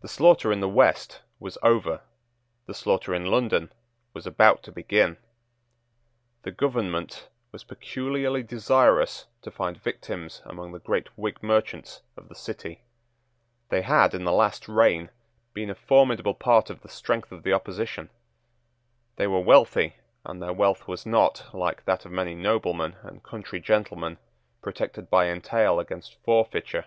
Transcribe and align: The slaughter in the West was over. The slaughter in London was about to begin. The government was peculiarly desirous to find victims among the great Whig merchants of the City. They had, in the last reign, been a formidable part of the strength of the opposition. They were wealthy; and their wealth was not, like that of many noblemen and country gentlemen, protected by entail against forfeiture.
The 0.00 0.08
slaughter 0.08 0.50
in 0.50 0.60
the 0.60 0.66
West 0.82 1.20
was 1.38 1.58
over. 1.62 2.00
The 2.64 2.72
slaughter 2.72 3.14
in 3.14 3.26
London 3.26 3.70
was 4.14 4.26
about 4.26 4.62
to 4.62 4.72
begin. 4.72 5.18
The 6.44 6.50
government 6.50 7.28
was 7.52 7.64
peculiarly 7.64 8.42
desirous 8.42 9.26
to 9.42 9.50
find 9.50 9.76
victims 9.76 10.40
among 10.46 10.72
the 10.72 10.78
great 10.78 11.08
Whig 11.18 11.42
merchants 11.42 12.00
of 12.16 12.30
the 12.30 12.34
City. 12.34 12.80
They 13.68 13.82
had, 13.82 14.14
in 14.14 14.24
the 14.24 14.32
last 14.32 14.68
reign, 14.70 15.10
been 15.52 15.68
a 15.68 15.74
formidable 15.74 16.32
part 16.32 16.70
of 16.70 16.80
the 16.80 16.88
strength 16.88 17.30
of 17.30 17.42
the 17.42 17.52
opposition. 17.52 18.08
They 19.16 19.26
were 19.26 19.40
wealthy; 19.40 19.96
and 20.24 20.40
their 20.40 20.54
wealth 20.54 20.88
was 20.88 21.04
not, 21.04 21.44
like 21.54 21.84
that 21.84 22.06
of 22.06 22.12
many 22.12 22.34
noblemen 22.34 22.96
and 23.02 23.22
country 23.22 23.60
gentlemen, 23.60 24.16
protected 24.62 25.10
by 25.10 25.26
entail 25.28 25.78
against 25.78 26.14
forfeiture. 26.22 26.86